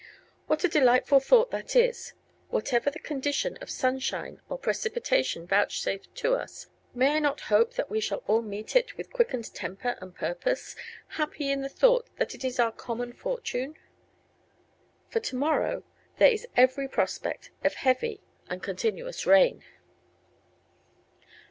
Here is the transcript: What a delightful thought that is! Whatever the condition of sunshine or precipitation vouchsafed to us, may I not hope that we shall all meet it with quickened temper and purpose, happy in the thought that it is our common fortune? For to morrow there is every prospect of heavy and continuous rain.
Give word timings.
What 0.47 0.63
a 0.63 0.67
delightful 0.67 1.19
thought 1.19 1.51
that 1.51 1.75
is! 1.75 2.13
Whatever 2.49 2.89
the 2.89 2.97
condition 2.97 3.59
of 3.61 3.69
sunshine 3.69 4.41
or 4.49 4.57
precipitation 4.57 5.45
vouchsafed 5.45 6.15
to 6.15 6.33
us, 6.33 6.65
may 6.95 7.15
I 7.15 7.19
not 7.19 7.41
hope 7.53 7.75
that 7.75 7.91
we 7.91 7.99
shall 7.99 8.23
all 8.25 8.41
meet 8.41 8.75
it 8.75 8.97
with 8.97 9.13
quickened 9.13 9.53
temper 9.53 9.95
and 10.01 10.15
purpose, 10.15 10.75
happy 11.09 11.51
in 11.51 11.61
the 11.61 11.69
thought 11.69 12.07
that 12.17 12.33
it 12.33 12.43
is 12.43 12.59
our 12.59 12.71
common 12.71 13.13
fortune? 13.13 13.77
For 15.07 15.19
to 15.19 15.35
morrow 15.35 15.83
there 16.17 16.31
is 16.31 16.47
every 16.57 16.87
prospect 16.87 17.51
of 17.63 17.75
heavy 17.75 18.21
and 18.49 18.63
continuous 18.63 19.27
rain. 19.27 19.63